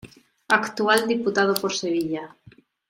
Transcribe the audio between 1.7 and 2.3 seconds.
Sevilla.